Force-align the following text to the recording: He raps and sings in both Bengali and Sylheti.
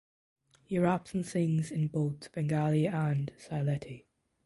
He 0.65 0.79
raps 0.79 1.13
and 1.13 1.23
sings 1.23 1.69
in 1.69 1.87
both 1.89 2.31
Bengali 2.31 2.87
and 2.87 3.31
Sylheti. 3.37 4.05